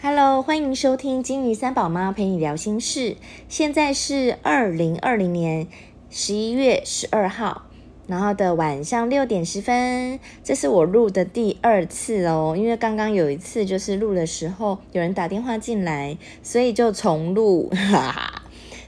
[0.00, 3.16] Hello，欢迎收听金鱼三宝妈陪你聊心事。
[3.48, 5.66] 现在是二零二零年
[6.08, 7.62] 十一月十二号，
[8.06, 12.54] 然后的晚上六点十分，这是我录的第二次哦。
[12.56, 17.68] 因为刚刚有一次就是录的时候有人打电话进来，所以就重录。
[17.70, 18.42] 哈哈。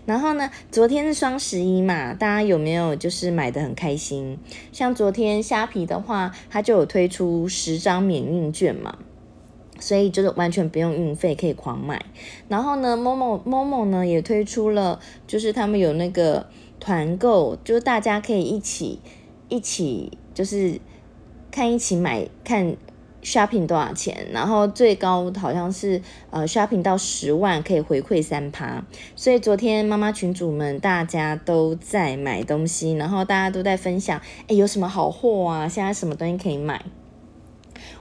[0.07, 4.39] 然后呢，昨天是双十一嘛，大家有没有就是买的很开心？
[4.71, 8.97] 像昨天虾皮的话，它就有推出十张免运券嘛。
[9.81, 12.01] 所以就是完全不用运费，可以狂买。
[12.49, 16.47] 然后呢，某某某某呢也推出了，就是他们有那个
[16.79, 19.01] 团购，就是大家可以一起
[19.49, 20.79] 一起就是
[21.51, 22.77] 看一起买看
[23.23, 28.83] shopping 多少钱，然后最高好像是呃 shopping 到十万可以回馈三趴。
[29.15, 35.69] 所以昨天妈妈群主们大家都在买东西，然后大家都在分享，哎，有什么好货啊？
[35.69, 36.83] 现在什么东西可以买？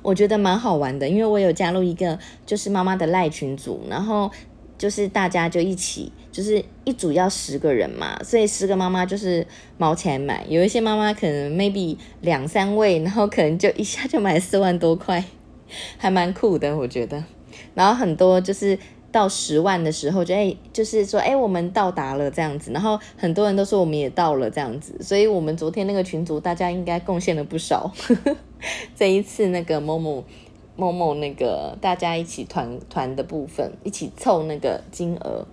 [0.01, 4.29] 我觉得蛮好玩的，因为我有加入一个就是妈妈的赖群组，然后
[4.77, 9.45] 就是大家就一起，就是一组要十个人嘛，所以十个妈妈就是
[9.77, 10.45] 毛钱买。
[10.49, 15.23] 有一些妈妈可能 maybe 两三位，然后可能就一下就买四万多块，
[15.97, 17.23] 还蛮酷的，我觉得。
[17.73, 18.77] 然后很多就是。
[19.11, 27.91] 到十万的时候，就哎，就是说，哎，我们到达了这样子，然后很多人都说我们也到了这样子，所以我们昨天那个群组大家应该贡献了不少。
[27.97, 28.35] 呵呵
[28.95, 30.23] 这一次那个某某
[30.75, 35.45] 某某那个大家一起团团的部分，一起凑那个金额。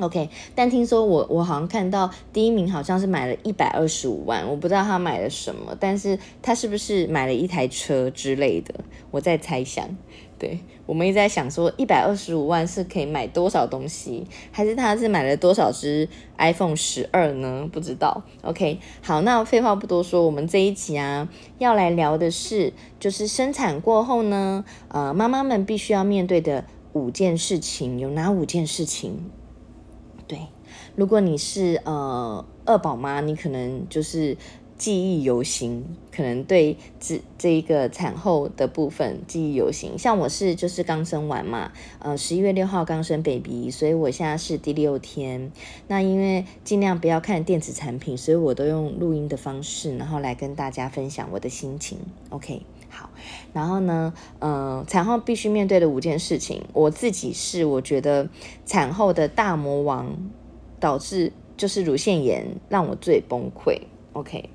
[0.00, 8.74] OK，但听说我我好像看到第一名好像是买了一百二十五万，我不知道他买了什么，但是他是不是买了一台车之类的？
[9.10, 9.88] 我在猜想。
[10.36, 17.66] 对我们一直在想说，一百二十五万是可以买多少东西，还是他是买了多少只 iPhone 十二呢？
[17.72, 18.24] 不知道。
[18.42, 21.28] OK，好，那废话不多说，我们这一集啊
[21.58, 29.30] 要来聊的是，就是生产过后呢，呃，妈妈们必须要面对的五件事情，有哪五件事情？
[30.96, 34.36] 如果你是呃二宝妈，你可能就是
[34.76, 35.84] 记忆犹新，
[36.14, 39.98] 可能对这这一个产后的部分记忆犹新。
[39.98, 45.52] 像我是就是刚生完嘛，呃十一月六号刚生 baby，所以我现在是第六天。
[45.86, 51.98] 那因为尽量不要看电子产品，所以我都用录音的方式，然后来跟大家分享我的心情。
[52.30, 53.10] OK，好，
[53.52, 58.28] 然后呢，呃，产后必须面对的五件事情，我自己是我觉得
[58.66, 60.16] 产后的大魔王，
[60.84, 63.80] 导致就是乳腺炎让我最崩溃。
[64.12, 64.50] OK。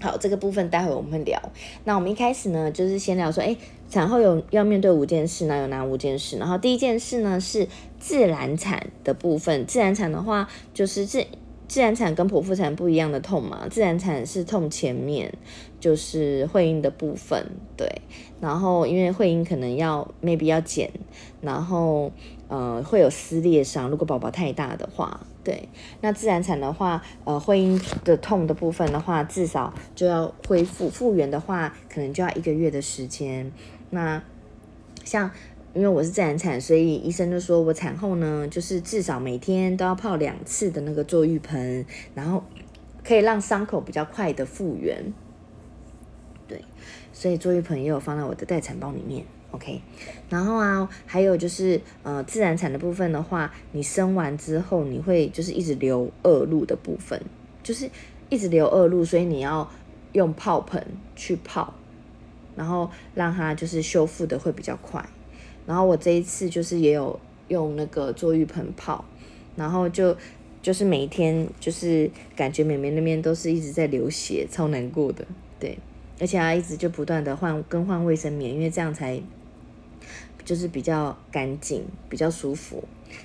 [0.00, 1.38] 好，这个部分待会我们会聊。
[1.84, 3.54] 那我们一开始呢，就是先聊说，哎，
[3.90, 6.38] 产后有要面对五件事，那有哪五件事？
[6.38, 7.68] 然后第一件事呢是
[7.98, 9.66] 自然产的部分。
[9.66, 11.22] 自然产的话，就是自
[11.68, 13.68] 自然产跟剖腹产不一样的痛嘛。
[13.68, 15.30] 自然产是痛前面，
[15.78, 17.86] 就是会阴的部分，对。
[18.40, 20.90] 然后因为会阴可能要 maybe 要剪，
[21.42, 22.10] 然后
[22.48, 25.20] 呃会有撕裂伤，如果宝宝太大的话。
[25.42, 25.68] 对，
[26.02, 33.50] 那自然产的话，呃，会阴的痛的部分的话，至少就要恢复复原的话，可能就要一个月的时间。
[33.88, 34.22] 那
[35.02, 35.30] 像
[35.72, 42.44] 因为我是自然产，所以医生就说我产后呢，就是至少每天都要泡两次的那个坐浴盆，然后
[43.02, 45.12] 可以让伤口比较快的复原。
[46.46, 46.62] 对，
[47.14, 49.24] 所以坐浴盆也有放在我的待产包里面。
[49.52, 49.80] OK，
[50.28, 57.20] 然后啊，还有就是呃，自然产的部分的话，你生完之后，你会就是一直流恶露的部分，
[57.60, 57.90] 就是
[58.28, 59.68] 一直流恶露，所以你要
[60.12, 61.74] 用泡盆去泡，
[62.54, 65.04] 然后让它就是修复的会比较快。
[65.66, 67.18] 然后我这一次就是也有
[67.48, 69.04] 用那个坐浴盆泡，
[69.56, 70.16] 然后就
[70.62, 75.26] 就是每天就是感觉美美那边都是一直在流血，超难过的，
[75.58, 75.76] 对，
[76.20, 79.20] 而且啊一直就不断的换更换卫生棉，因为这样才。
[80.50, 82.82] 就是比较干净，比较舒服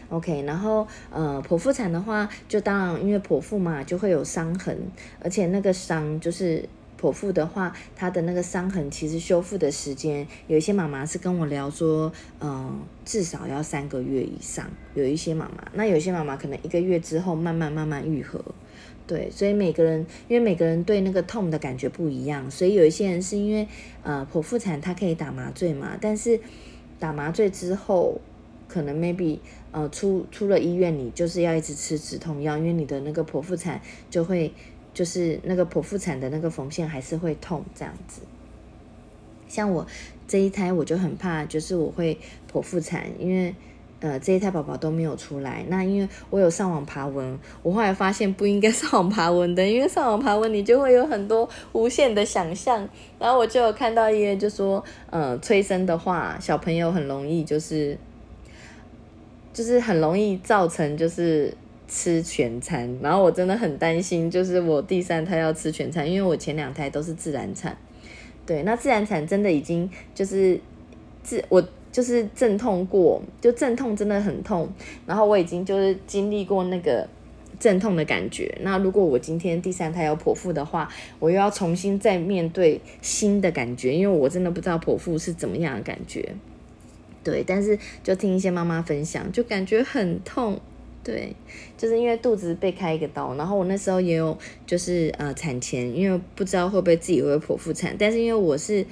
[0.09, 0.43] ，OK。
[0.43, 4.77] 然后呃，剖腹产的话，就当然因为剖腹嘛，就会有伤痕，
[5.19, 6.69] 而且那个伤就是
[7.01, 14.69] 剖腹的话，它的那个伤痕其实修复的时间，有一些妈妈是跟我聊说，嗯，至少要三个月以上。
[14.93, 18.39] 有一些妈妈，那有些妈妈可能一个月之后慢慢慢慢愈合，
[19.07, 19.31] 对。
[19.31, 23.67] 所以每个人因为每个人对那个痛的感觉不一样，所以有一些人是因为
[24.03, 26.39] 呃剖腹产它可以打麻醉嘛，但是。
[27.05, 28.19] 打麻醉之后，
[28.67, 29.37] 可能 maybe
[29.71, 33.79] 呃出出了医院，你就是要一直吃止痛药，因为你的那个剖腹产
[34.09, 34.51] 就会
[34.91, 38.23] 就是那个剖腹产的那个缝线还是会痛这样子。
[39.47, 39.85] 像我
[40.27, 42.17] 这一胎我就很怕，就是我会
[42.51, 43.53] 剖腹产，因为。
[44.01, 45.65] 呃，这一胎宝宝都没有出来。
[45.69, 52.87] 那因为我有上网爬文，我后来发现不应该上网爬文的，因为上网爬文你就会有很多无限的想象。
[53.17, 57.97] 然后我就有看到一些就说，呃，催生的话，小朋友很容易就是
[59.53, 61.55] 就是很容易造成就是
[61.87, 67.75] 吃全餐，然后我真的很担心，就是我第三胎要吃全餐，因为我前两胎都是自然产，
[68.45, 70.59] 对，那自然产真的已经就是
[71.23, 71.63] 自我
[71.95, 74.67] 就是阵痛过，就阵痛真的很痛，
[75.05, 77.07] 然后我已经就是经历过那个。
[77.57, 78.53] 阵痛的感觉。
[78.59, 80.89] 那如果我今天第三胎要剖腹的话，
[81.19, 86.35] 我又要重新再面对新的感觉，因为我真的不知道剖腹是怎么样的感觉。
[87.23, 90.59] 对，但是就听一些妈妈分享，就感觉很痛。
[91.01, 91.33] 对，
[91.77, 98.85] 就是因为肚子被开一个刀，然后我那时候也有就是呃产前，因为不知道会不会自己会剖腹产，但是因为我是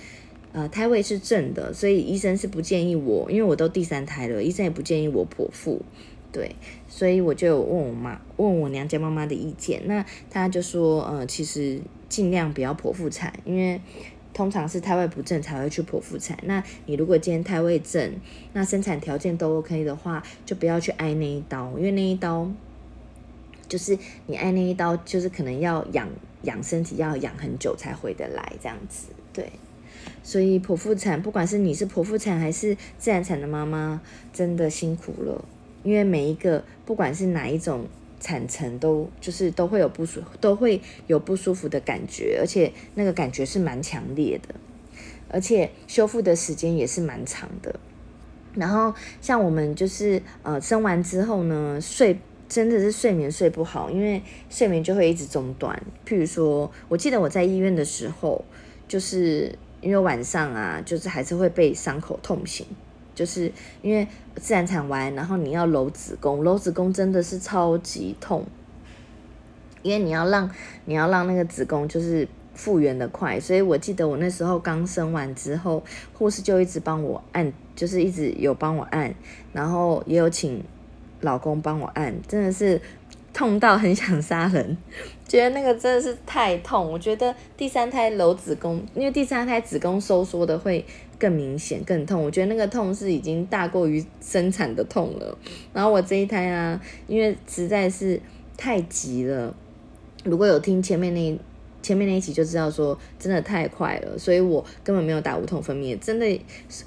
[0.53, 5.81] 呃胎位是正的，所以医生是不建议我，因为我都第三胎了，医生也不建议我剖腹。
[6.31, 6.55] 对，
[6.87, 9.81] 所以我就问我妈，问我娘家妈妈的意见。
[9.85, 11.79] 那她就说，呃，其实
[12.09, 13.79] 尽量不要剖腹产，因为
[14.33, 16.35] 通常是胎位不正才会去剖腹产。
[16.43, 18.15] 那你如果今天胎位正，
[18.53, 22.51] 那生产条件都 OK 的话，就不要去挨那一刀，因为那一刀
[23.67, 23.95] 就是
[24.25, 26.09] 你挨那一刀，就是可能要养
[26.41, 29.09] 养身体，要养很久才回得来这样子。
[29.31, 29.51] 对，
[30.23, 34.01] 所以剖腹产，不管是你是剖腹产还是自然产的妈妈，
[34.31, 35.43] 真的辛苦了。
[35.83, 37.85] 因为每一个不管是哪一种
[38.19, 44.55] 产程，都就是都会有不舒，都会有不舒服的感觉，而且那个感觉是蛮强烈的，
[45.27, 47.77] 而且修复的时间也是蛮长的。
[48.55, 52.17] 然后像我们就是呃生完之后呢，睡
[52.47, 55.81] 真的是睡眠睡不好，因为睡眠就会一直中断。
[56.07, 58.45] 譬如说，我记得我在医院的时候，
[58.87, 62.65] 就是因为晚上啊，就是还是会被伤口痛醒。
[63.15, 63.51] 就是
[63.83, 64.07] 因为
[64.37, 68.43] 自然产完，然后你要揉子宫，揉子宫真的是超级痛，
[69.83, 70.49] 因为你要让
[70.85, 75.83] 你要让那个子宫就是复原的快，所以我记得我那时候刚生完之后，
[76.13, 79.13] 护士就一直帮我按，就是一直有帮我按，
[79.51, 80.63] 然后也有请
[81.21, 82.81] 老公帮我按，真的是。
[83.33, 84.77] 痛到很想杀人，
[85.27, 86.91] 觉得那个真的是太痛。
[86.91, 90.85] 我觉得第三胎揉子宫，因为第三胎子宫收缩的会
[91.17, 92.23] 更明显、更痛。
[92.23, 95.37] 我觉得那个痛是已经大过于生产的痛了。
[95.73, 98.21] 然后我这一胎啊，因为实在是
[98.55, 99.55] 太急了。
[100.23, 101.37] 如果有听前面那
[101.81, 105.99] 前面那一集就知道说，真的太快了，所以我根本没有打无痛分娩。
[105.99, 106.41] 真的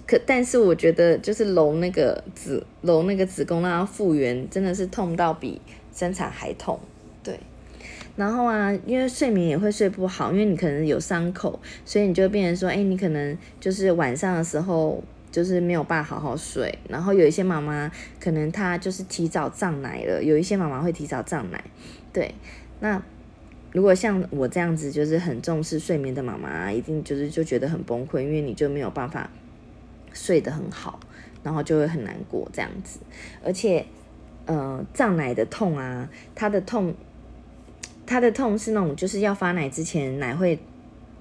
[0.06, 5.60] 可，但是我觉得就是揉那个子揉那个子宫让它复原，真的是痛到比。
[5.96, 6.78] 生产还痛，
[7.24, 7.40] 对，
[8.16, 15.02] 然后啊，因为睡眠也会睡不好，因为你可能有伤口，所以你就变成说，哎，你可能就是晚上的时候
[15.32, 16.78] 就是没有办法好好睡。
[16.90, 17.90] 然后有一些妈妈
[18.20, 21.64] 可能她就是提早胀奶了，有一些妈妈会提早胀奶，
[22.12, 22.34] 对。
[22.80, 23.02] 那
[23.72, 29.30] 如果像我这样子就是很重视睡眠的妈妈，一定就是就觉得很崩溃，因为你就没有办法
[30.12, 31.00] 睡得很好，
[31.42, 33.00] 然后就会很难过这样子，
[33.42, 33.86] 而且。
[34.46, 36.94] 呃，胀奶的痛啊，它的痛，
[38.06, 40.56] 它的痛是那种就是要发奶之前奶会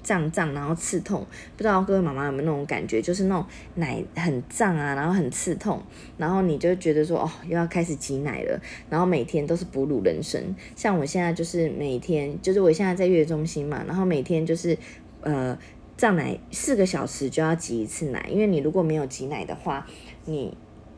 [0.03, 1.25] 胀胀，然后刺痛。
[1.57, 3.43] 不知道各位妈妈有没有那种感觉，就是那种
[3.73, 5.81] 奶很胀啊，然后很刺痛，
[6.19, 8.61] 然后你就觉得说哦，又要开始挤奶了，
[8.91, 10.55] 然后每天都是哺乳人生。
[10.75, 14.77] 像我现在就是每天，就是我现在在月中心嘛，然后每天就是
[15.21, 15.57] 呃
[15.97, 19.87] 胀奶四个小时就要挤一次奶，因为你如果没有挤奶的话，
[20.25, 20.55] 你。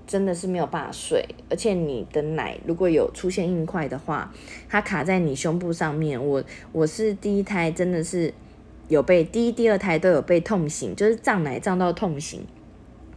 [0.08, 4.34] 真的是没有办法睡，而且你的奶如果有出现硬块的话，
[4.70, 6.26] 它卡在你胸部上面。
[6.26, 8.34] 我我是第一胎，真的是
[8.88, 12.46] 有被第一、第二胎都有被痛醒，就是胀奶胀到痛醒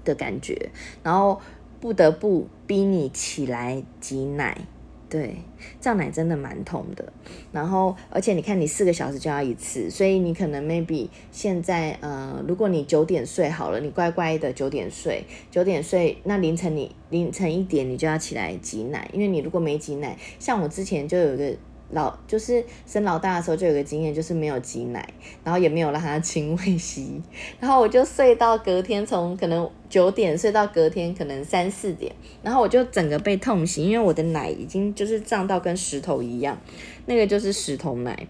[0.05, 0.71] 的感觉，
[1.05, 1.41] 然后
[1.81, 4.67] 不得不逼你起来挤奶。
[5.11, 5.35] 对，
[5.81, 7.13] 胀奶真的蛮痛的，
[7.51, 21.57] 然后而且你看，你四个小时就要一次，所以你可能 maybe 现在呃，如果你九点睡好了，你乖乖的九点睡，九点睡，那凌晨你凌晨一点你就要起来挤奶，因为你如果没挤奶，像我之前就有一个。
[21.93, 25.09] 老就是生老大的时候就有个经验，就是没有挤奶，
[25.45, 27.21] 然后也没有让他亲喂吸，
[27.59, 36.59] 然后我就睡到隔天，从可能九点睡到隔天可能三四点，然后我就整个被痛醒，因为我的奶已经就是胀到跟石头一样，
[37.07, 38.27] 那个就是石头奶，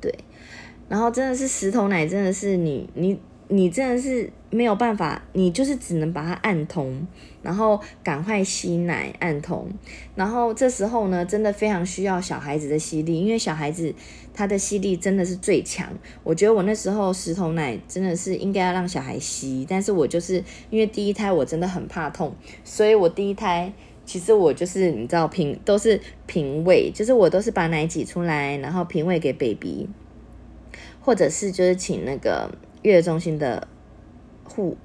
[0.00, 0.14] 对，
[0.88, 3.18] 然后真的是石头奶，真的是你你。
[3.52, 7.04] 你真的是没有办法，你就是只能把它按通，
[7.42, 9.68] 然后赶快吸奶按通，
[10.14, 13.92] 然后这时候呢，真的非常需要小孩子的吸力，因为小孩子
[14.32, 15.88] 他的吸力真的是最强。
[16.22, 23.72] 我觉得我那时候石头奶真的是应该要让小孩吸，但是我就是因为第一胎我真的很怕痛，所以我第一胎
[24.04, 29.88] 其实我就是你知道平都是平喂，就是我都是把奶挤出来，然后平喂给 baby，
[31.00, 32.48] 或者是就是请那个。
[32.82, 33.68] 月中心的
[34.44, 34.76] 护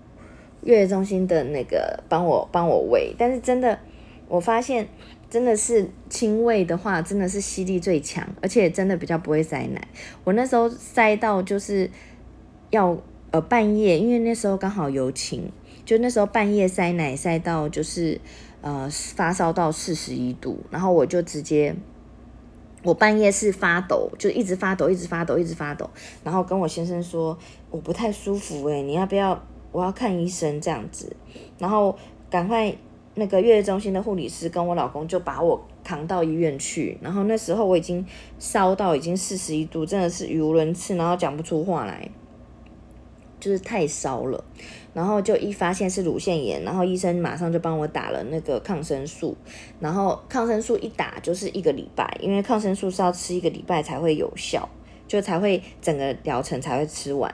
[0.62, 3.80] 月中心的那个帮我帮我喂，但是真的
[4.28, 4.88] 我发现
[5.30, 9.88] 真的是亲喂的话，真的是吸力最强，而且真的比较不会塞奶。
[10.24, 11.90] 我那时候塞到就是
[12.70, 12.98] 要
[13.32, 15.52] 呃半夜，因为那时候刚好有情，
[15.86, 18.20] 就那时候半夜塞奶塞到就是
[18.62, 21.76] 呃发烧到四十一度，然后我就直接。
[22.86, 25.90] 我半夜是发抖，就一直发抖，一直发抖，一直发抖，
[26.24, 27.38] 然后跟我先生说
[27.70, 29.44] 我不太舒服，诶，你要不要？
[29.72, 31.14] 我要看医生这样子，
[31.58, 31.94] 然后
[32.30, 32.74] 赶快
[33.16, 38.06] 那个月子中心的护理师跟我老公就把我扛到医院去，然后那时候我已经
[38.40, 42.10] 烧到已经四十一度，真的是语无伦次，然后讲不出话来，
[43.38, 44.42] 就是太烧了。
[44.96, 49.36] 然后就一发现是乳腺炎，然后医生马上就帮我打了那个抗生素，
[49.82, 54.70] 然后抗生素一打就是一个礼拜，因为抗生素是要吃一个礼拜才会有效，
[55.06, 57.30] 就才会整个疗程才会吃完。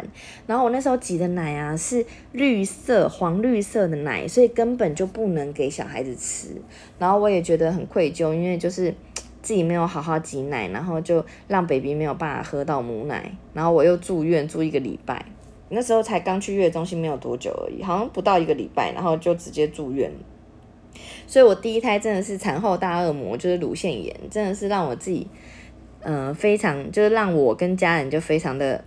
[0.48, 6.60] 然后我那时候挤的奶啊是绿色黄绿色的奶，所以根本就不能给小孩子吃。
[6.98, 8.92] 然后我也觉得很愧疚，因为就是
[9.44, 15.24] 自己没有好好挤奶，然后就让 baby 没有办法喝到母奶，然后我又住院住一个礼拜。
[15.74, 20.12] 那时候才刚去月中心没有多久而已，好像不到一个礼拜，然后就直接住院。
[21.26, 25.26] 所以我第一胎真的是产后大恶魔，就是乳腺炎，真的是让我自己，
[26.02, 28.84] 嗯，非常就是让我跟家人就非常的，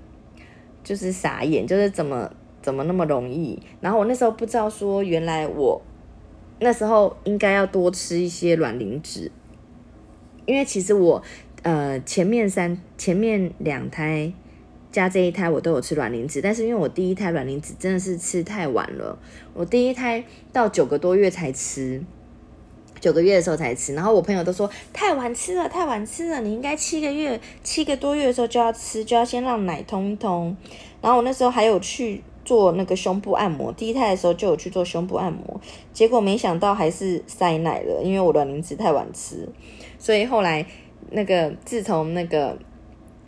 [0.82, 3.58] 就是傻眼，就是怎么怎么那么容易。
[3.80, 5.80] 然后我那时候不知道说，原来我
[6.60, 9.32] 那时候应该要多吃一些卵磷脂，
[10.44, 11.22] 因为其实我
[11.62, 14.30] 呃前面三前面两胎。
[14.94, 19.18] 加这一胎我都有吃卵磷脂，但是因为我第一胎卵磷脂真的是吃太晚了，
[19.52, 20.22] 我第一胎
[20.52, 22.00] 到九个多月才吃，
[23.00, 30.56] 九个月的时候才吃，然后我朋友都说太晚吃了，太晚吃了，你应该七个月七个多月的时候就要吃，就要先让奶通通。
[31.02, 35.60] 然后我那时候还有去做那个胸部按摩，第一胎的时候就有去做胸部按摩，
[35.92, 39.48] 结果没想到还是塞奶了，因为我卵磷脂太晚吃，
[39.98, 40.64] 所以后来
[41.10, 42.56] 那个自从那个。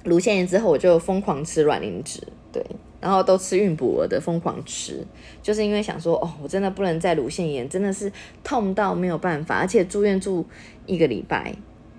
[0.07, 2.65] 乳腺炎之后，我就疯狂吃卵磷脂，对，
[3.01, 5.05] 然后都吃孕补额的，疯狂吃，
[5.43, 8.11] 就是因为想说，哦，我真的不能再乳腺炎，真的是
[8.43, 10.47] 痛到没有办法，而且住院住
[10.87, 11.55] 一个礼拜。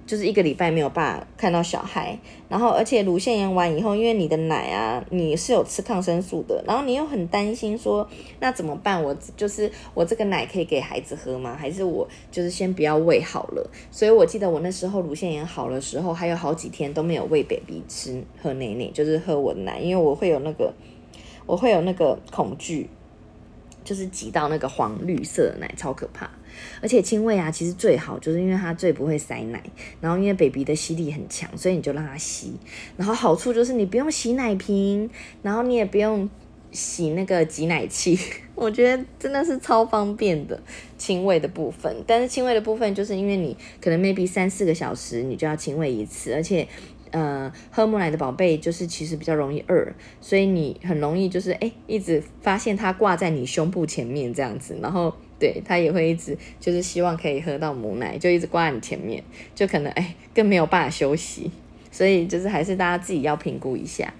[0.08, 2.18] 就是一个礼拜没有办法看到小孩，
[2.50, 8.08] 然后而且乳腺炎完以后，因为你的奶啊，你是有吃抗生素的，然后你又很担心说，
[8.40, 9.04] 那怎么办？
[9.04, 11.56] 我就是我这个奶可以给孩子喝吗？
[11.60, 13.70] 还是我就是先不要喂好了？
[13.92, 20.74] 所以我记得我那时候乳腺炎好的时候，还有好几天都没有喂 baby 吃喝奶奶，就是喝我的奶，因为我会有那个
[21.46, 22.90] 我会有那个恐惧。
[23.84, 26.30] 就是挤到那个黄绿色的奶，超可怕。
[26.82, 29.64] 而且亲喂啊，其实最好就是因为它最不会塞奶，
[30.02, 32.54] 然后因为 baby 的吸力很强，所以你就让它吸。
[32.96, 35.10] 然后好处就是你不用洗奶瓶，
[35.42, 36.30] 然后你也不用
[36.72, 38.18] 洗那个挤奶器。
[38.56, 40.60] 我觉得真的是超方便的
[40.98, 41.96] 亲喂的部分。
[42.08, 46.68] 但是亲喂的部分就是因为你可能 maybe 三四个小时你就要亲喂一次，而且。
[47.10, 61.51] 呃，喝母奶的宝贝就是其实比较容易饿，所以你很容易就是哎，一直发现它挂在你胸部前面这样子，然后对他也会一直就是希望可以喝到母奶，就一直挂在你前面，就可能哎更没有办法休息，
[61.91, 64.13] 所以就是还是大家自己要评估一下。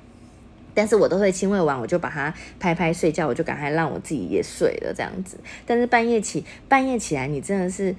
[0.74, 5.38] 但是我都会亲喂完，我就把它拍拍睡觉，我就赶快让我自己也睡了这样子。
[5.65, 7.95] 但是半夜起半夜起来，你真的是。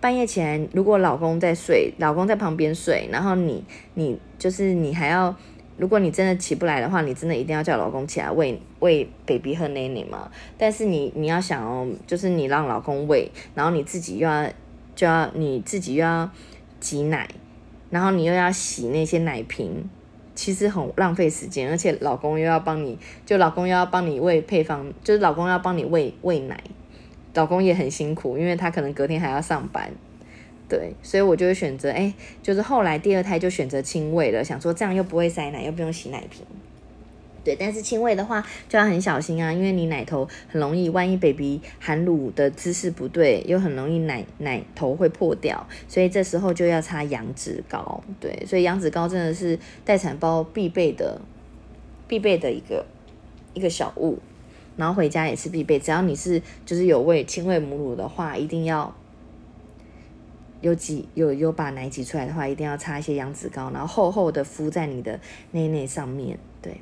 [0.00, 5.34] 半夜起来，如果老公在睡，老公在旁边睡，然后你你就是你还要，
[5.76, 10.30] 如果你真的起不来的话，你真的一定要叫老公起来喂喂 baby 和奶奶嘛。
[10.56, 14.48] 但是你你要想哦，就是你让老公喂，然后你自己又要
[14.94, 16.30] 就要你自己又要
[16.78, 17.28] 挤奶，
[17.90, 19.88] 然后你又要洗那些奶瓶，
[20.34, 26.62] 其实很浪费时间，而且老公又要帮你，就老公又要帮你喂配方，就是老公要帮你喂喂奶。
[27.34, 29.90] 老公也很辛苦，因为他可能隔天还要上班，
[30.68, 36.44] 对，所以我就会选择，哎，就是后来第二胎就选择亲喂了，想说这样又不会塞奶，又不用洗奶瓶，
[37.44, 51.20] 对，但是亲喂的话就要很小心啊，因为你奶头很容易，万一 baby 含乳的姿势不对，又很容易奶奶头会破掉，所以这时候就要擦羊脂膏，对，所以羊脂膏真的是待产包必备的，
[52.08, 52.86] 必备的一个
[53.52, 54.18] 一个小物。
[54.76, 58.92] 然后回家也是必备，只要你是就是有喂亲喂母乳的话，一定要
[60.64, 66.38] 有挤有有把奶挤出来的话，一定要擦一些羊脂膏，然后厚厚的敷在你的内内上面。
[66.62, 66.80] 对，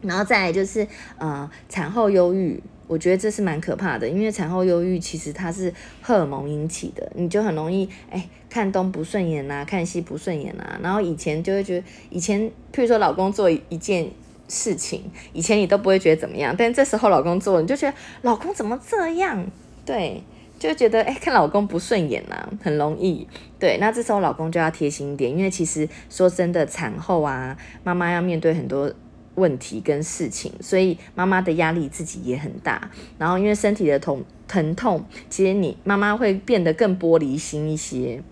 [0.00, 0.86] 然后再来就是
[1.18, 12.40] 呃产后忧郁，我觉得这是蛮可怕的，因为产后忧郁其实它是荷尔蒙引起的，你就很容易哎看东不顺眼呐，看西不顺眼呐，然后以前就会觉得以前
[12.72, 14.10] 譬如说老公做一件。
[14.48, 19.46] 事情以前你都不会觉得怎么样，但这时候老公做，你就觉得老公怎么这样？
[19.86, 20.22] 对，
[20.68, 23.26] 就觉得哎，看老公不顺眼呐，很容易。
[23.58, 28.92] 对，那这时候老公就要贴心一点，因为其实说真的，产后啊，妈妈要面对很多
[29.34, 32.90] 问题跟事情，所以妈妈的压力自己也很大。
[33.18, 38.22] 然后因为身体的痛疼痛，其实你妈妈会变得更玻璃心一些。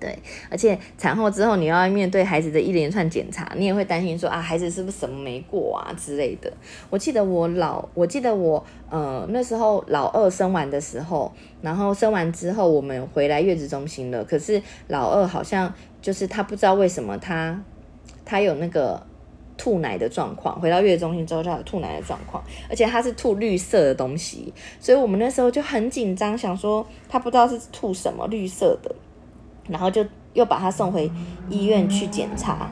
[0.00, 0.18] 对，
[0.50, 6.52] 而且产后之后你要面对孩子的一连串检查，你也会担心说啊，孩子是不是什么没过啊之类的。
[6.90, 11.32] 我记得我老，我记得我呃那时候老二生完的时候，
[11.62, 15.72] 然后生完之后我们回来月子中心了，可是老二好像
[16.02, 17.58] 就是他不知道为什么他
[18.26, 19.00] 他有那个
[19.56, 28.94] 吐奶的状况，回到月子中心之后他有吐奶的状况，而且他是吐绿色的东西，所以我们那时候就很紧张，想说他不知道是吐什么绿色的。
[29.68, 31.10] 然后就又把他送回
[31.48, 32.70] 医院去检查，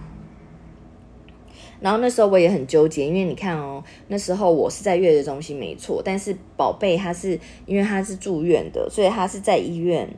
[1.81, 10.09] 然后那时候我也很纠结，因为你看哦，那时候我是在月子中心没错，但是宝贝他是因为他是住院的，所以他是在医院。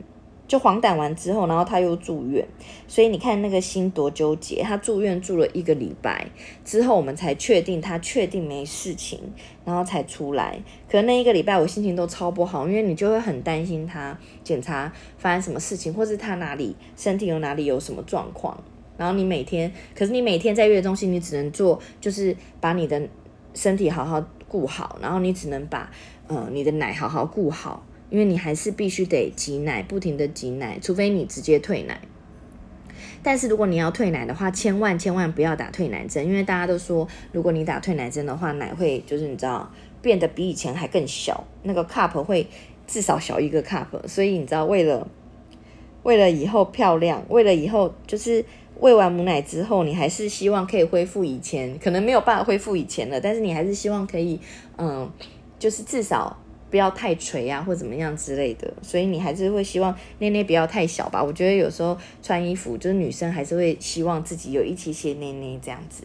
[0.47, 2.47] 就黄疸完之后，然后他又住院，
[2.87, 4.61] 所以你看那个心多纠结。
[4.61, 6.27] 他住院住了一个礼拜
[6.63, 9.19] 之后，我们才确定他确定没事情，
[9.65, 10.59] 然后才出来。
[10.87, 18.55] 可能那一个礼拜我心情都超不好，因为你就会很担心他检查发生什么事情，或是他哪里身体有哪里有什么状况。
[18.97, 23.01] 然后你每天，可是你每天在月中心，你只能做就是把你的
[23.55, 25.91] 身体好好顾好，然后你只能把
[26.27, 27.83] 呃你的奶好好顾好。
[28.15, 31.99] 因为你还是必须得挤奶，不停的挤奶，除非你直接退奶。
[33.21, 39.69] 但是如果你要退奶的话，千万千万不要打退奶针，因为大家都说，如果你打退奶针的话，奶会就是你知道
[40.01, 42.47] 变得比以前还更小，那个 cup 会
[42.87, 44.07] 至少小一个 cup。
[44.07, 45.05] 所以你知道，为了
[46.03, 48.45] 为了以后漂亮，为了以后就是
[48.79, 54.39] 喂完母奶之后，你还是希望可以恢复以前，可能没有办法恢复以前了，但是你还是希望可以，
[54.77, 55.11] 嗯，
[55.59, 56.39] 就是至少。
[56.75, 61.23] 不要太垂啊，或怎么样之类的，所以你还是会希望内内不要太小吧。
[61.23, 66.03] 我觉得有时候穿衣服，就是女生还是会希望自己有一些些内内这样子。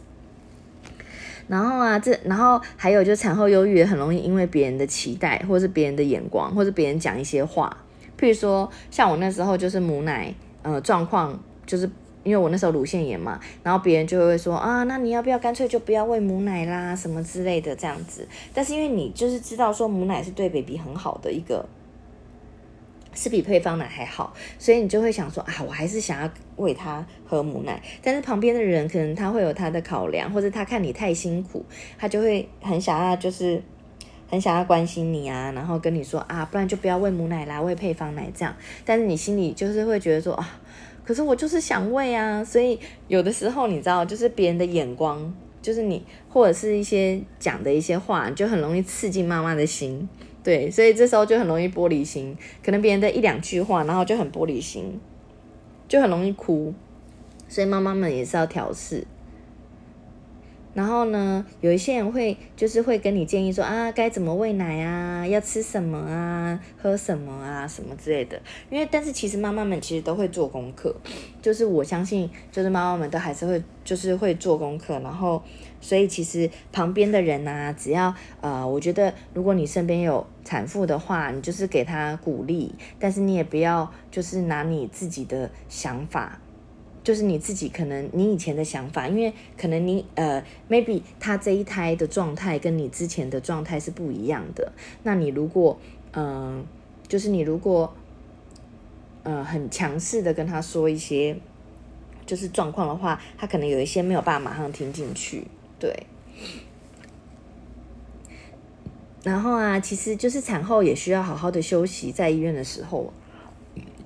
[1.49, 7.75] 然后啊，这然后还有就产后忧郁，很容易因为别人的期待，或是别人的眼光，或是别人讲一些话。
[8.17, 11.89] 譬如说，像我那时候就是母奶呃状况就是。
[12.23, 18.27] 因为我那时候乳腺炎嘛，然后别人就会说啊，那你要不要干脆就不要喂母奶啦，什么之类的这样子。
[18.53, 21.67] 但是因为你就是知道说母奶是对 baby 很好的一个，
[23.15, 27.81] 是比配方奶还好，所以你就会想说啊，我还是想要喂他喝母奶。
[28.03, 31.65] 但是旁边的人可能他会有他的考量，或者他看你太辛苦，
[31.97, 33.59] 他就会很想要就是
[34.29, 38.55] 很想要关心你啊，然后跟你说啊，不然就不要喂母奶啦，喂配方奶这样。
[38.85, 40.59] 但是你心里就是会觉得说啊。
[41.11, 50.07] 可是我就是想喂啊，所以有的时候你知道，就是别人的眼光，就是你或者是一些讲的一些话，就很容易刺激妈妈的心，
[50.41, 55.01] 对，所以这时候就很容易玻璃心，可能别人的一两句话，然后就很玻璃心，
[55.89, 56.73] 就很容易哭，
[57.49, 59.05] 所以妈妈们也是要调试。
[60.73, 68.41] 然后呢，有一些人会就是会跟你建议说啊，该怎么喂奶啊，要吃什么啊，喝什么啊，什么之类的。
[68.69, 70.95] 因为但是其实妈妈们其实都会做功课，
[71.41, 74.97] 就是我相信，就是妈妈们都还是会就是会做功课。
[74.99, 75.43] 然后
[75.81, 86.39] 所以其实旁边的人呐，只要呃，我觉得如果你身边有产妇的话，你就是给她鼓励，但是你也不要就是拿你自己的想法。
[87.03, 94.71] 就是你自己可能你以前的想法，因为可能你呃，maybe 他这一胎的状态跟你之前的状态是不一样的。
[95.01, 95.79] 那你如果
[96.13, 96.63] 嗯，
[97.07, 97.91] 就是你如果
[99.23, 101.35] 呃很强势的跟他说一些
[102.25, 105.45] 就是状况的话，他可能有一些没有办法马上听进去。
[105.79, 106.05] 对。
[109.23, 113.11] 然后啊，其实就是产后也需要好好的休息，在医院的时候。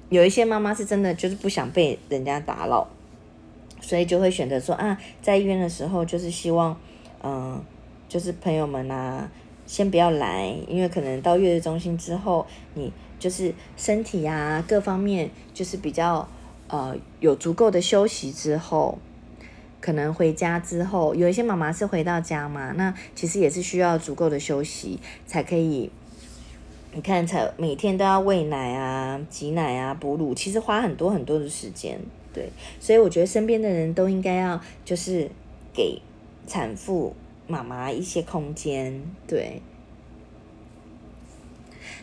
[0.10, 2.88] 有一些妈妈是真的就是不想被人家打扰，
[3.82, 6.80] 所以就会选择说啊，在医院的时候就是希望，
[7.24, 7.60] 嗯，
[8.08, 9.30] 就是朋友们啊，
[9.65, 16.28] 先不要来，因为可能到月子中心之后，你就是身体呀各方面就是比较
[16.68, 19.00] 呃有足够的休息之后，
[19.82, 25.89] 可能回家之后，有一些妈妈是回到家嘛，那其实也是需要足够的休息才可以。
[26.96, 32.00] 你看，才每天都要喂奶啊、挤奶啊、哺乳，其实花很多很多的时间，
[32.34, 32.50] 对。
[32.80, 35.30] 所以我觉得身边的人都应该要就是
[35.74, 36.02] 给
[36.48, 37.14] 产妇
[37.48, 39.62] 妈妈一些空间，对。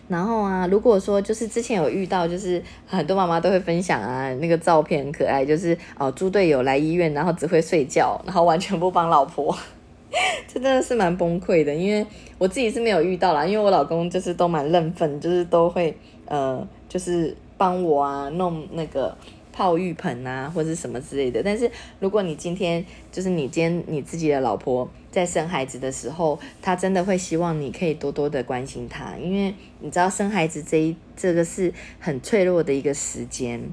[0.09, 9.57] 然后啊，如果说就是之前有遇到，就是很多妈妈都会分享啊，那个照片很可爱，就是哦，猪队友来医院，然后只会睡觉，然后完全不帮老婆。
[10.47, 12.07] 这真的是蛮崩溃的，因为
[12.39, 15.97] 我自己是没有遇到啦，因为我老公就是都蛮认份，就是都会
[16.27, 19.17] 呃，就是帮我啊弄那个
[19.53, 21.43] 泡浴盆啊或者什么之类的。
[21.43, 33.71] 但是如果你今天就是你今天你自己的老婆在生孩子的时候，她真的会希望你可以多多的关心她，因为你知道生孩子这一这个是很脆弱的一个时间。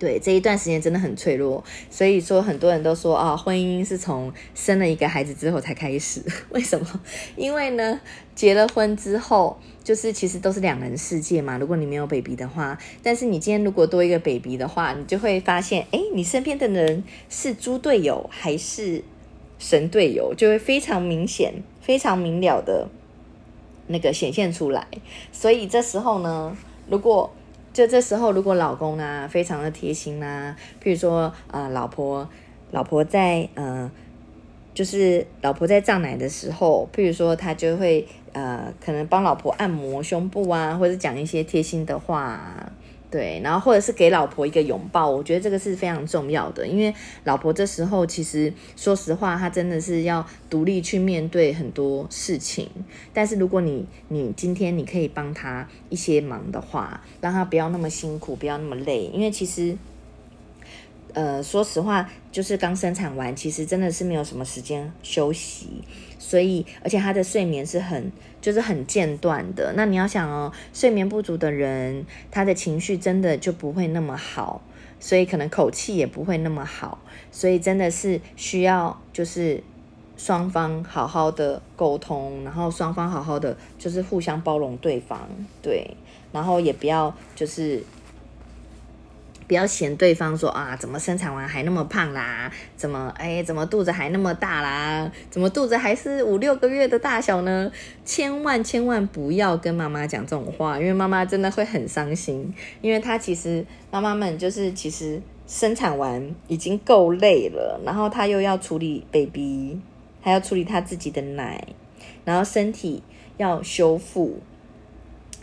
[0.00, 6.22] 对这一段时间真的很脆弱，所以说很多人都说啊，婚姻是从生了一个孩子之后才开始。
[6.48, 7.00] 为什么？
[7.36, 8.00] 因为呢，
[8.34, 11.58] 结了婚之后，就是其实都是两人世界嘛。
[11.58, 19.04] 如果你没有 baby 的话，但是你今天如果多一个 baby 的话，你就会发现，哎，你身边的人是猪队友还是
[19.58, 22.88] 神队友，就会非常明显、非常明了的
[23.88, 24.86] 那个显现出来。
[25.30, 26.56] 所以这时候呢，
[26.88, 27.30] 如果
[27.72, 32.28] 就这时候，如果老公啊非常的贴心啊，譬如说，呃，老婆，
[32.72, 33.90] 老婆在，呃，
[34.74, 42.72] 就是老婆在胀奶的时候，譬如说，他就会，呃，可能帮老婆按摩胸部啊，或者讲一些贴心的话。
[43.10, 46.94] 对，然后或者是给老婆一个拥抱，我觉得这个是非常重要的，因为
[47.24, 52.68] 老婆这时候其实说实话，她真的是要独立去面对很多事情。
[53.12, 59.76] 但是如果你你今天你可以帮她一些忙的话，让她不要那么辛苦，不要那么累，因为其实，
[61.12, 65.82] 呃，说实话，就是刚生产完，其实真的是没有什么时间休息。
[66.20, 69.72] 所以，而且他的睡眠是很，就是很间断的。
[69.74, 74.60] 那你要想哦，睡眠不足的人，他的情绪真的就不会那么好，
[75.00, 76.98] 所以可能口气也不会那么好。
[77.32, 79.62] 所以真的是需要，就是
[80.18, 85.26] 双方好好的沟通，然后双方好好的就是互相包容对方，
[85.62, 85.96] 对，
[86.30, 87.82] 然后也不要就是。
[89.50, 92.48] 不要嫌对方说啊，怎么生产完还那么胖啦？
[92.76, 95.10] 怎么哎，怎么肚子还那么大啦？
[95.28, 97.68] 怎么肚子还是五六个月的大小呢？
[98.04, 102.54] 千万千万不要跟妈妈讲这种话，因为妈妈真的会很伤心。
[102.80, 109.80] 因为她其实妈妈们就是其实生产完已经够累了，然后她又要处理 baby，
[110.20, 111.60] 还要处理她自己的奶，
[112.24, 113.02] 然后身体
[113.36, 114.38] 要修复。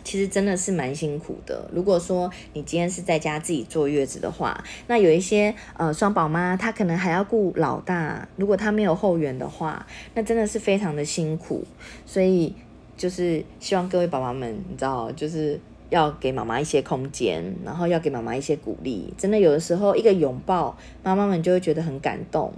[0.07, 1.69] 其实真的是蛮辛苦的。
[1.73, 8.25] 如果说你今天是在家自己坐月子的话，那有一些呃双宝妈，她可能还要顾老大。
[8.37, 11.65] 如果她没有后援的话，那真的是非常的辛苦。
[12.05, 12.55] 所以
[12.95, 19.13] 就是希望各位宝宝们，你知道，就是要给妈妈一些空间，然后要给妈妈一些鼓励。
[19.17, 22.53] 真的有的时候一个拥抱，妈妈们就会觉得很感动。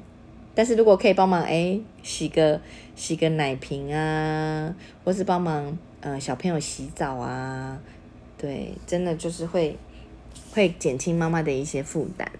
[0.53, 2.61] 但是如果可以帮忙，哎，洗个
[2.95, 5.75] 洗个奶瓶啊，或是帮忙。
[6.01, 7.79] 呃，小朋友洗澡啊，
[8.37, 9.77] 对，真的就是会
[10.51, 12.31] 会减轻妈妈的一些负担。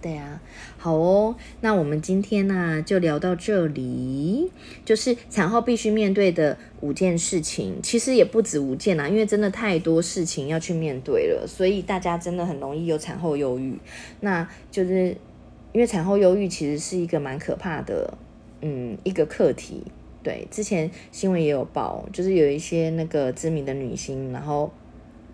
[0.00, 0.40] 对啊，
[0.78, 4.50] 好哦，那我们今天呢就聊到这里，
[4.84, 13.78] 就是产后必须面对的五件事情，其实也不止五件啦，因为真的太多事情要去面对了，所以大家真的很容易有产后忧郁。
[14.18, 15.16] 那就是
[15.72, 18.18] 因为产后忧郁其实是一个蛮可怕的，
[18.60, 19.84] 嗯，一个课题。
[20.22, 24.72] 对，之前新闻也有报，就是有一些那个知名的女星，然后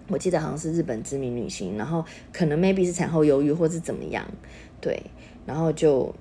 [0.09, 4.27] 我记得好像是日本知名女星，然后可能 maybe 是产后忧郁或是怎么样，
[4.81, 5.03] 对，
[5.45, 6.15] 然后就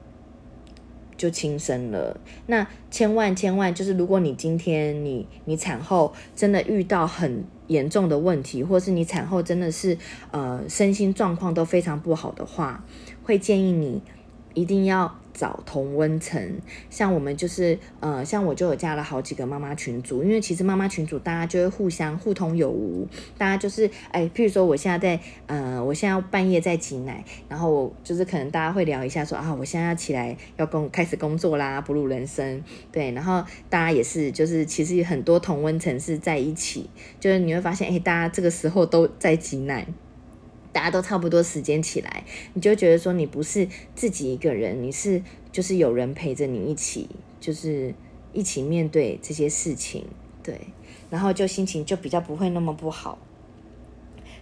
[1.16, 2.20] 就轻生了。
[2.48, 9.98] 那千万千万就是，如果你今天你你产后真的遇到很严重的问题，或是你产后真的是
[10.32, 12.84] 呃身心状况都非常不好的话，
[13.24, 14.02] 会建议你
[14.54, 15.20] 一定要。
[15.38, 16.41] 找同温层，
[16.89, 39.88] 像我们就是呃，像我就有加了好几个妈妈群组，因为其实妈妈群组大家就会互相互通有无，大家就是哎，譬如说我现在在呃，我现在半夜在挤奶，然后我就是可能大家会聊一下说啊，我现在要起来要工开始工作啦，哺乳人生，对，然后大家也是就是其实很多同温层是在一起，就是你会发现哎，大家这个时候都在挤奶。
[40.78, 47.10] 大家都差不多时间起来，你就觉得说你不是自己一个人，你是就是有人陪着你一起，
[47.40, 47.96] 就是
[48.32, 50.06] 一起面对这些事情，
[50.44, 50.56] 对，
[51.10, 53.18] 然后就心情就比较不会那么不好，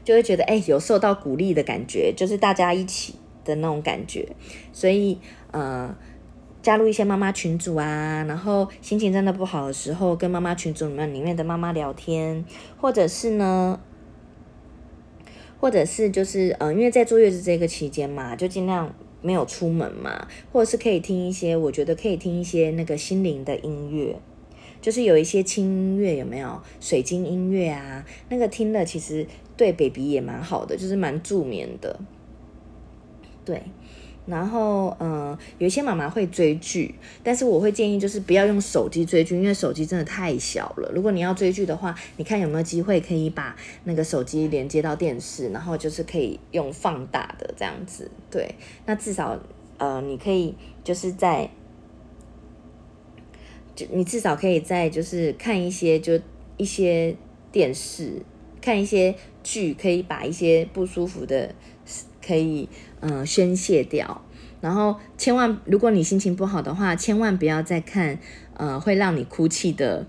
[0.04, 4.28] 就会觉得哎有受到鼓励的感觉，就是大家一起的那种感觉，
[4.74, 5.18] 所以
[5.52, 5.96] 呃
[6.62, 12.44] 加入一些妈妈群组啊，然后心情真的不好的时候，跟妈妈群组里面里面的妈妈聊天，
[12.76, 13.80] 或者是呢。
[15.60, 24.16] 或者是就是呃，因为在坐月子这个期间嘛，就尽量没有出门嘛，或者是可以听一些，我觉得可以听一些那个心灵的音乐，
[24.82, 26.62] 就是有一些轻音乐有没有？
[26.80, 29.26] 水晶音乐啊，那个听了其实
[29.58, 32.00] 对 baby 也蛮好的，就是蛮助眠的。
[33.44, 33.62] 对，
[34.26, 40.92] 然后，嗯，有一些妈妈会追剧，但是我会建议就是不要用手机追剧，因为手机真的太小了。
[40.96, 48.10] 如果你要追剧的话，你看有没有机会可以把那个手机连接到电视，然后就是可以用放大的这样子。
[48.32, 48.56] 对，
[48.88, 49.40] 那至少，
[49.78, 51.48] 呃，你可以就是在，
[53.76, 56.20] 就你至少可以在就是看一些就
[56.58, 57.16] 一些
[57.52, 58.24] 电视，
[58.60, 61.54] 看一些剧，可以把一些不舒服的。
[62.26, 62.68] 可以，
[63.02, 64.22] 嗯，宣泄掉。
[64.62, 68.18] 然后，千万，如果你心情不好的话，千万不要再看，
[68.56, 70.08] 呃，会让你哭泣的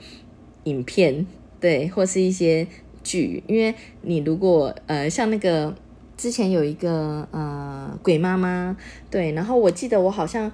[0.64, 1.26] 影片，
[1.60, 2.66] 对，或是一些
[3.02, 5.74] 剧，因为你如果，呃，像那个
[6.16, 8.74] 之前有一个，呃，鬼妈妈，
[9.10, 10.50] 对，然后我记得我好像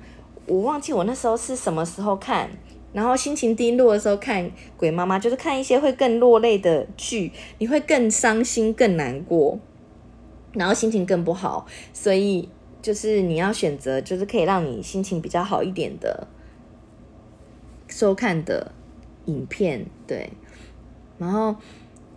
[0.46, 2.51] 我忘记我那时候是什么时候看，
[2.92, 9.61] 然后心情低落的时候看鬼妈妈，就是看一些会更落泪的剧，你会更伤心、更难过。
[10.52, 12.48] 然后心情更不好，所以
[12.82, 16.26] 就是你要选择，就是可以让你心情比较好一点的
[17.88, 18.72] 收看的
[19.26, 20.30] 影片，对。
[21.18, 21.54] 然后，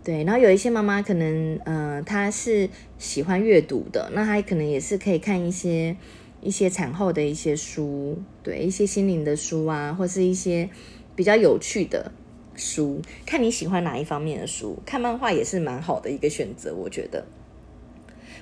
[0.02, 2.68] 对，然后有一些妈妈可能，呃，她是
[2.98, 5.96] 喜欢阅读的，那她可能也是可以看一些
[6.40, 10.68] 一些产后的一些书，对，一些心灵的书啊，或是一些
[11.14, 12.10] 比较有趣的
[12.56, 17.24] 书，看你喜欢哪一方面的书，看漫画也是蛮好的一个选择，我觉得。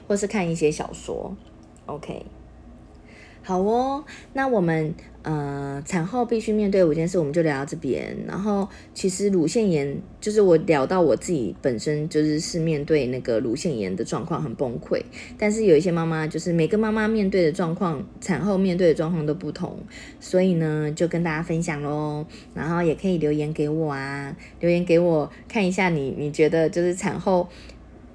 [0.06, 1.36] 或是看一些小说
[1.86, 2.26] ，OK，
[3.42, 4.04] 好哦。
[4.32, 8.16] 那我们呃产后必须面对五件事，我们就聊到这边。
[8.26, 15.02] 然后其实乳腺炎，就是我聊到我自己本身就是是面对那个乳腺炎的状况很崩溃。
[15.38, 19.78] 但是有一些妈妈，就是每个妈妈面对的状况，产后面对的状况都不同，
[20.20, 22.26] 所以呢就跟大家分享喽。
[22.54, 27.48] 然后也可以留言给我啊，留言给我看一下你你觉得就是产后。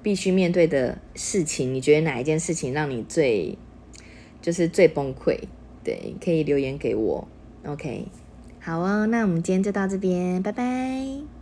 [0.02, 3.56] 必须面对的事情，你觉得哪一件事情让你最
[4.40, 5.38] 就是最崩溃？
[5.82, 7.28] 对，可以留言给我。
[7.64, 8.06] OK，
[8.60, 11.39] 好哦，那我们今天就到这边，拜拜。